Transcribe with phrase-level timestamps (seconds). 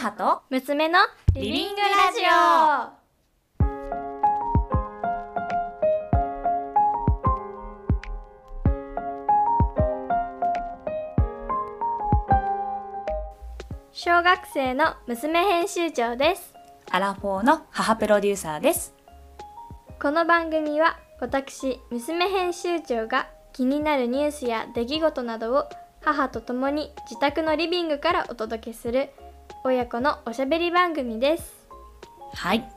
[0.00, 0.98] 母と娘の
[1.34, 2.22] リビングラジ
[13.92, 16.54] 小学生の娘編集長です。
[16.90, 18.94] アラフォーの母プロデューサーです。
[20.00, 25.64] この番組は私娘編集長が気になるニュースや出来事などを
[26.00, 29.10] 母と共に自宅のリビングからお届けする
[29.64, 31.66] 親子のおしゃべり番組です。
[32.34, 32.68] はい。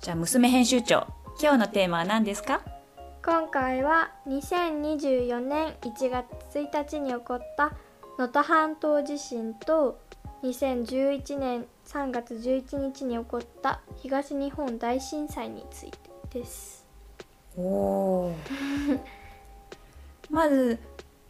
[0.00, 1.06] じゃあ娘編集長
[1.40, 2.60] 今日のテーマは何ですか？
[3.24, 6.26] 今回は2024年1月
[6.58, 7.68] 1日に起こった
[8.18, 9.98] 能登半島地震と
[10.42, 15.90] 2011年3月11日に起こった東日本大震災につい
[16.30, 16.84] てです。
[17.56, 18.34] おお
[20.30, 20.78] まず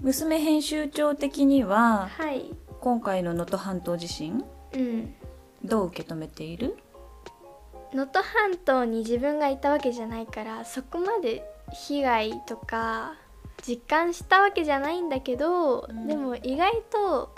[0.01, 2.51] 娘編集長的にははい
[2.83, 5.15] 今回の能登半島地震うん。
[5.63, 6.77] どう受け止めている？
[7.95, 13.15] 能登半島に自分がいたわけじゃないからそこまで被害とか
[13.65, 16.09] 実感したわけじゃないんだけど、うん。
[16.09, 17.33] でも意外と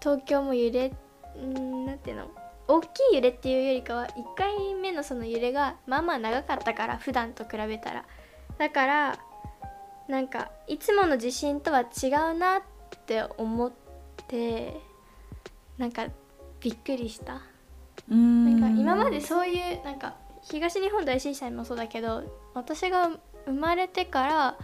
[0.00, 0.94] 東京も揺れ
[1.38, 2.30] んなんていうの？
[2.68, 8.06] 大きい揺れっていうよりかは1回目のその揺れがまあまあ長かったから普段と比べたら。
[8.56, 9.18] だから
[10.08, 12.62] なんかいつもの地震とは違うなっ
[13.04, 13.87] て思って
[15.78, 16.06] なんか
[16.60, 17.42] びっくりした。
[18.08, 22.22] なんか今までそういうなんか東日本大震災もそうだけど
[22.54, 23.10] 私が
[23.44, 24.58] 生まれてから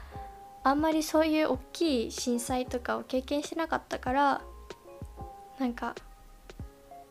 [0.62, 4.42] あんまりそういう大きい震災とかを経験しなかったから
[5.58, 5.94] なんか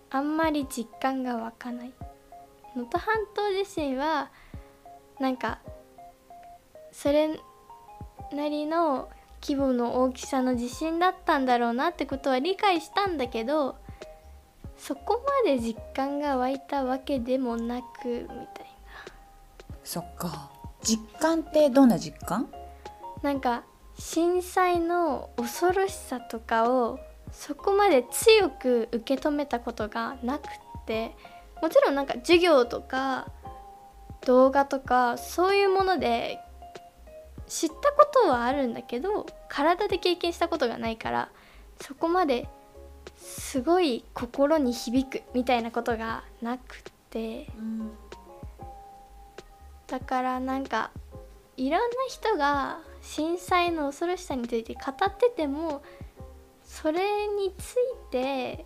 [0.10, 1.94] あんまり実感が湧かない
[2.76, 4.32] 能登半島地震は
[5.20, 5.60] なんか
[6.92, 7.40] それ
[8.32, 9.10] なりの
[9.46, 13.76] 規模の大きさの地震だったんだろうなってことは理解したんだけど
[14.78, 18.66] そこまで実感が湧いたわけでもなくみたい
[19.84, 20.50] そっか。
[20.82, 22.50] 実感ってどんな実感？
[23.22, 23.64] ななんか
[23.98, 27.00] 震災の恐ろしさとかを
[27.32, 30.50] そこまで強く受け止めたことがなくっ
[30.86, 31.16] て
[31.62, 33.28] もちろんなんか授業とか
[34.26, 36.40] 動画とかそういうもので
[37.54, 41.30] 知ったことはあるんだけど体で経験したことがないから
[41.80, 42.50] そこまで
[43.16, 46.82] すごい心に響くみたいなことがなくっ
[47.12, 47.48] て。
[49.86, 50.90] だからなんか
[51.56, 55.84] いろんな人が震災の恐ろしさについて語ってても
[56.64, 57.76] それについ
[58.10, 58.66] て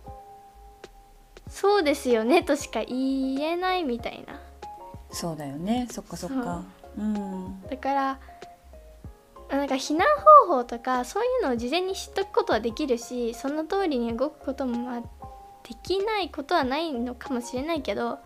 [1.50, 4.40] そうですよねとしか言えないみたいな。
[5.10, 5.86] そうだよね。
[5.90, 6.64] そっかそっか。
[6.96, 7.62] うん。
[7.68, 8.18] だから
[9.50, 10.06] なんか避難
[10.46, 18.18] 方法とかそういうのを事前に知っとくことはできるしその通りに動くこともまあできないことはないのかもしれないけど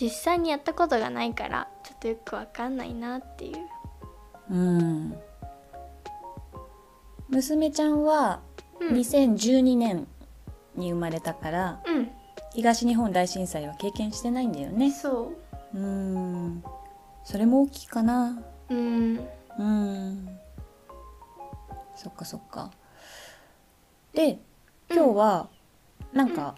[0.00, 3.56] 実際にやったことがないからちょっとよくわかんないなっていう。
[4.50, 5.14] うん。
[7.28, 8.40] 娘ちゃんは
[8.80, 8.96] うん。
[8.96, 10.06] 2012年
[10.74, 12.10] に生まれたから、うん。
[12.54, 14.90] 東日本大震災は経験してないんだよね。
[14.90, 15.32] そ
[15.74, 15.78] う。
[15.78, 16.64] うん。
[17.24, 18.42] それも大きいかな。
[18.70, 19.20] うん。
[19.58, 20.39] うん
[21.94, 22.70] そっかそっか。
[24.12, 24.38] で
[24.90, 25.48] 今日は
[26.12, 26.56] なんか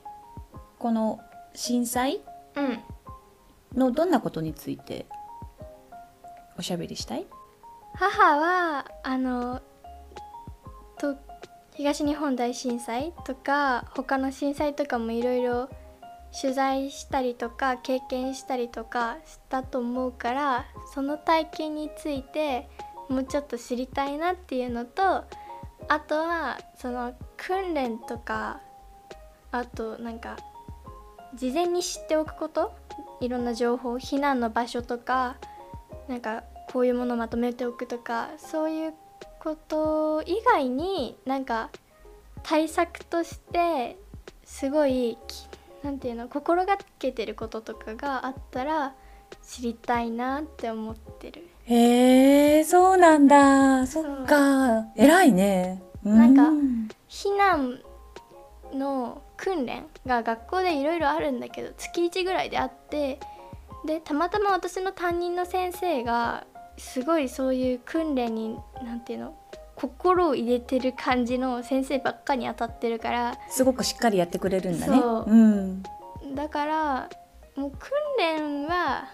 [0.79, 1.21] この
[1.55, 2.21] 震災
[2.57, 2.81] うん。
[3.75, 5.07] のどんなことについて
[6.59, 7.27] おしゃべりしたい？
[7.95, 9.63] 母はあの
[10.99, 11.17] と
[11.75, 15.71] 東日本大震災とか他の震災とかもいろいろ
[16.39, 22.69] 取材したりとか経験したりとかしたと思うからその体験について
[23.13, 25.25] もうちょっと知りたいなっていうのと
[25.89, 28.61] あとはその訓練とか
[29.51, 30.39] あとなんか
[31.35, 32.75] 事前に知っておくこと
[33.21, 35.37] いろんな情報避難の場所とか
[36.09, 38.95] なんかこういうものをまとめておくとかそういう
[39.41, 41.69] こと以外になんか
[42.43, 43.99] 対策として
[44.45, 45.47] すごいき
[45.85, 48.95] なんていうの心がけてることとかがあったら
[49.43, 51.52] 知りたいなって思ってる。
[51.65, 53.87] へえそうなんだ。
[53.87, 54.87] そっか。
[54.97, 55.83] 偉いね。
[56.05, 57.79] なんかうん避難
[58.75, 63.21] の訓練が学校でいろいろあるんだけど月1ぐらいであって
[63.85, 66.47] でたまたま私の担任の先生が
[66.79, 69.37] すごいそういう訓練になんていうの
[69.77, 74.99] 心を入れてる感じの先生ばっかに当たってるからすごくしっかりやってくれるんだね。
[74.99, 75.31] そう。
[75.31, 75.83] うん。
[76.35, 77.11] だから
[77.57, 79.09] もう訓練は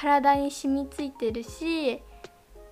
[0.00, 2.02] 体に染みついてるし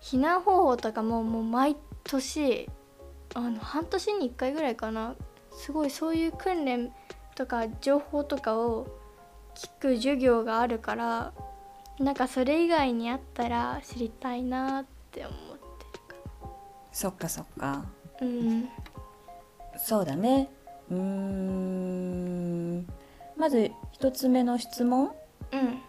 [0.00, 2.70] 避難方法とかももう毎年
[3.34, 5.14] あの半年に1回ぐらいかな。
[5.52, 6.92] すごいそういう訓練
[7.34, 8.86] とか情報とかを
[9.54, 11.32] 聞く授業があるから
[11.98, 15.58] なんかそれ以外にあったら知りたいなって思ってる
[16.06, 16.48] か
[16.92, 17.84] そっかそっか。
[18.22, 18.68] うん。
[19.76, 20.48] そうだね。
[20.90, 22.86] うーん。
[23.36, 25.12] まず一つ目の質問。
[25.52, 25.87] うん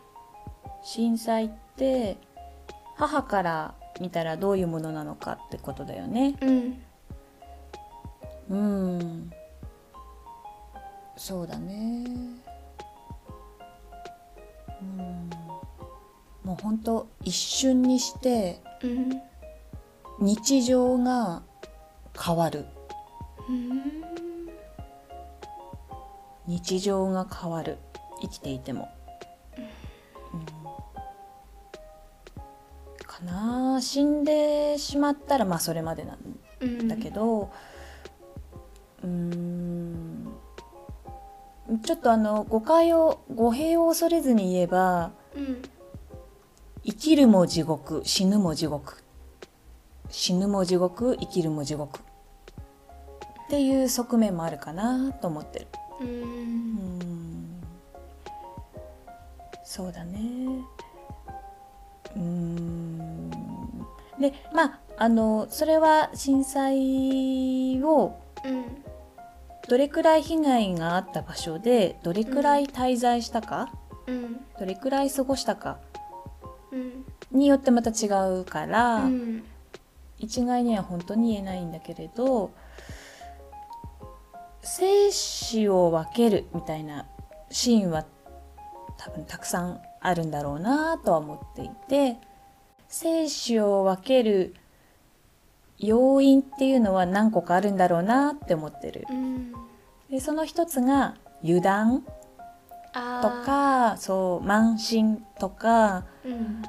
[0.84, 2.18] 震災って
[2.96, 6.36] 母から見たらどういうものなのかってことだよね。
[6.42, 6.82] うん。
[8.50, 9.32] うん。
[11.16, 12.06] そうだね。
[14.82, 15.30] うん。
[16.44, 19.22] もうほんと一瞬にしてうん
[20.22, 21.44] 日常が
[22.22, 22.66] 変わる。
[23.48, 24.04] うん。
[26.46, 27.78] 日常が変わる。
[28.22, 28.90] 生きていても、
[33.26, 33.76] かな。
[33.78, 36.18] あ死んでしまったらまあそれまでなん
[36.62, 37.52] うんだけど
[39.04, 40.34] うーん。
[41.84, 45.62] ちょっとあの誤解を語弊を恐れずに言えばうん。
[46.84, 49.04] 生きるも地獄死ぬも地獄
[50.10, 52.00] 死ぬも地獄生きるも地獄。
[52.00, 52.04] っ
[53.50, 55.68] ていう側面もあるかなと思ってる。
[56.02, 57.64] ううんん。
[59.64, 60.20] そうだね
[62.16, 63.30] うーん。
[64.20, 68.84] でまああのそれは震災をうん。
[69.68, 73.72] どれくらい被害があった場所でどれくらい滞在したか、
[74.08, 74.40] うん。
[74.60, 75.78] どれくらい過ごしたか？
[76.72, 77.06] うん。
[77.32, 78.08] によってまた違
[78.40, 79.44] うから、うん。
[80.18, 82.52] 一概には本当に言えないんだけれど
[84.62, 87.06] 生死を分けるみたいな
[87.52, 88.06] シーンは
[88.98, 92.18] 多分たくさんあるんだろうなとは思っていて
[92.88, 94.56] 生死を分ける
[95.78, 99.06] 要因っていうのは何個かあるんだろうなって思ってる。
[99.10, 99.54] うん。
[100.10, 102.04] でその一つが油断
[102.94, 106.62] あとかそう慢心とかーうん。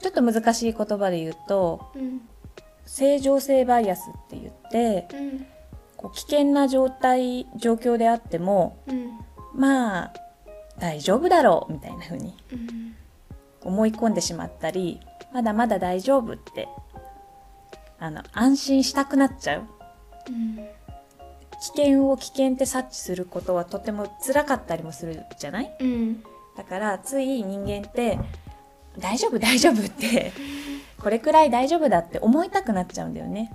[0.00, 2.20] ちょっと難しい言葉で言うとうん。
[2.86, 5.46] 正常性バイアスって言ってうん。
[5.96, 9.10] こう危険な状態状況であってもうん。
[9.54, 10.12] まあ
[10.78, 12.96] 大丈夫だろうみたいな風にうん。
[13.62, 15.00] 思い込んでしまったり
[15.32, 16.68] まだまだ大丈夫って
[17.98, 19.62] あの安心したくなっちゃう。
[20.28, 20.56] うん。
[20.56, 25.74] 危険を危険って察知することはとても辛かったりもするじゃない？
[25.80, 26.22] うん。
[26.56, 28.18] だからつい人間って
[28.98, 30.32] 大丈夫大丈夫って
[31.00, 33.52] これくらい大丈夫だって思いたくなっちゃうんだよね。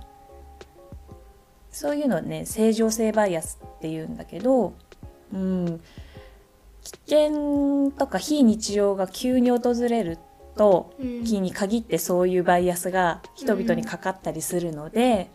[1.70, 4.72] そういうのをね正常性バイアスっていうんだけど
[5.32, 5.80] うん
[7.10, 10.18] 危険とか非日常が急に訪れる
[10.56, 11.24] とうん。
[11.24, 15.30] 日に限ってそういうバイアスが人々にかかったりするので、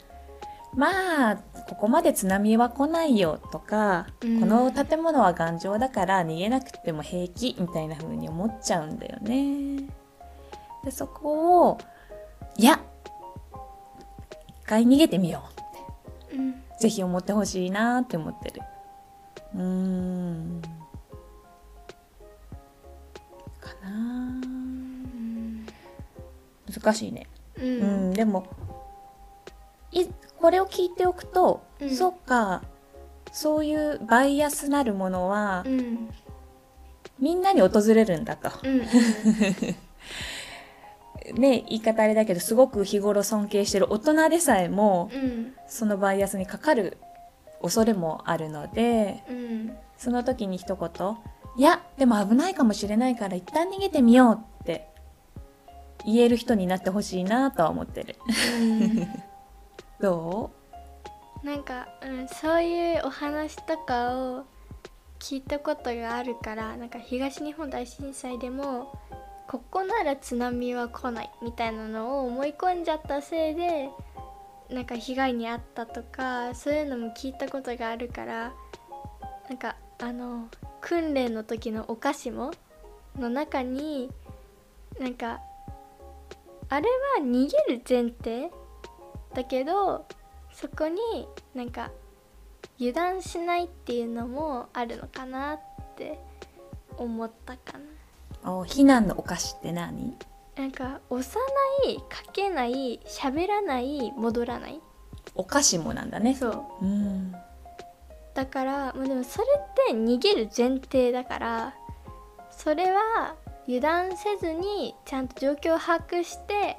[0.76, 1.38] まあ
[1.68, 4.40] ここまで津波は来ないよとか、うん。
[4.40, 9.84] この建物は頑丈だから逃げなくても平気みたいな風に思っちゃうんだよね。
[10.84, 11.78] でそこを
[12.58, 12.80] いや
[14.64, 15.44] 一回逃げてみよ
[16.32, 18.62] うんうぜひ思ってほしいなって思ってる。
[19.56, 20.62] うーん
[23.90, 25.66] なうん
[26.72, 27.28] 難しいね。
[27.58, 28.46] ううんん、でも。
[29.92, 30.06] い
[30.40, 31.90] これを聞いておくと、うん。
[31.96, 32.64] そっか。
[33.32, 36.10] そういうバイアスなるものは、うん。
[37.20, 38.50] みんなに訪れるんだと。
[38.64, 38.82] うん
[41.34, 45.54] ね言い方あれだけどすごく日頃尊敬してる大人でさえもうん。
[45.68, 46.98] そのバイアスにかかる
[47.62, 49.78] 恐れもあるのでうん。
[49.98, 51.18] その時に一言
[51.58, 54.88] 「いやでも危ないかもしれないから一旦逃げてみよう」って
[56.06, 58.16] 言える人になってほしいなとは思ってる。
[60.02, 60.52] ど
[61.44, 64.46] なんか、うん、そういうお話とかを
[65.20, 69.00] 聞いたことがあるからなんか東日本大震災でも
[69.48, 73.90] ここなら津波は来ないみたいなのを思い込んじゃったせいで
[74.70, 78.52] なんか被害に遭ったとかそういうのも聞いたことがあるから
[79.48, 80.50] なんかあの
[80.86, 82.52] 訓練の時のお菓子も
[83.18, 84.12] の中に
[85.00, 85.42] なんか
[86.70, 86.88] あれ
[87.18, 88.52] は逃げる前提
[89.34, 90.06] だけど
[90.54, 91.90] そこになんか
[92.80, 95.60] 油断しないっていうのもあるのかなっ
[95.98, 96.20] て
[96.98, 97.80] 思ったか
[98.44, 100.16] なうお避難のお菓子って何？
[100.56, 101.40] なんか押さ
[101.84, 104.80] ないかけない喋らない戻らない
[105.34, 106.36] お菓子もなんだね。
[106.36, 106.50] そ
[106.82, 107.36] ううん。
[108.36, 111.74] だからまあでもそれって逃げる前提だから
[112.52, 113.36] それは
[113.68, 116.78] 油断せずにちゃんと状況を把握して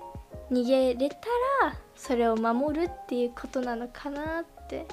[0.51, 1.17] 逃げれた
[1.65, 4.87] らそれを守るっていうことなのかなって。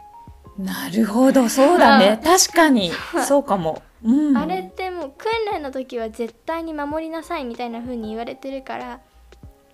[0.57, 2.19] なるほどそうだね。
[2.23, 2.91] 確かに。
[3.27, 8.99] そうかも、うん、あれってもう訓練の時は絶対に守りなさいみたいな風に言われてるから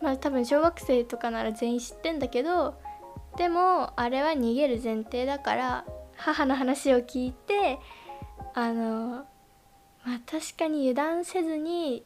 [0.01, 2.75] まあ多分小学生とかなら全員知ってんだけど
[3.37, 5.85] でもあれは逃げる前提だから
[6.19, 7.79] 母の話を聞いて
[8.53, 9.25] あの
[10.05, 12.03] まあ確かに油断せずに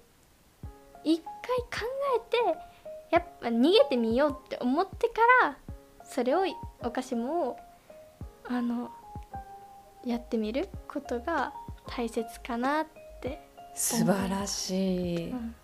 [1.04, 2.60] 一回考えて
[3.12, 5.58] やっぱ逃げてみようって思ってから
[6.06, 6.44] それを
[6.82, 7.60] お菓子も
[8.46, 8.90] あの
[10.06, 11.54] やってみることが
[11.88, 12.86] 大切かなっ
[13.22, 13.42] て
[13.76, 15.56] 素晴らしい、うん。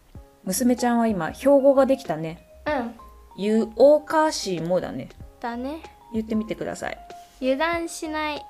[0.44, 2.48] 娘ちゃんは今標語ができたね。
[2.66, 2.96] うん。
[3.38, 5.10] 言うおかしもだね。
[5.40, 5.82] だね。
[6.14, 6.98] 言ってみてください
[7.42, 8.46] 油断しない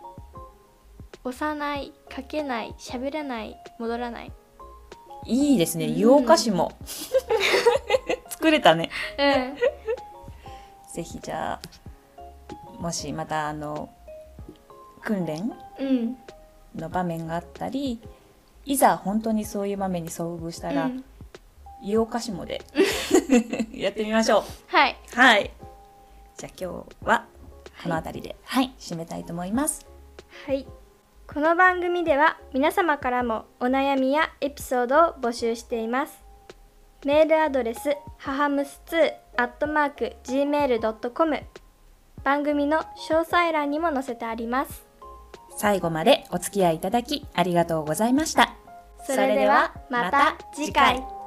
[1.24, 4.31] 押さないかけない喋らない戻らない。
[5.25, 5.86] いいですね。
[5.88, 5.96] うん。
[5.96, 6.72] 言うおかしも。
[8.29, 8.89] 作れたね。
[9.17, 9.58] うん。
[10.93, 13.89] ぜひじゃあもしまたあの
[15.01, 16.17] 訓練うん。
[16.75, 18.00] の場面があったり
[18.65, 21.03] いざ本当にそういう場面に遭遇したら、うん。
[21.84, 22.62] 言うおかしもで
[23.74, 24.43] やってみましょう。
[24.67, 24.96] はい。
[25.13, 25.51] はい。
[26.38, 27.25] じゃあ今日は
[27.81, 29.88] この辺りではい、締めたいと思います。
[30.45, 30.65] はい。
[31.31, 36.24] この番組では皆様からもお悩みやエピソードを募集しています。
[37.05, 38.81] メールアドレスははむす
[39.38, 41.43] 2 gmail.com
[42.24, 44.86] 番組の詳細欄にも載せてあります。
[45.57, 48.55] 最後までお付き合いいただきありがとうございました。
[49.05, 51.18] それではまた次回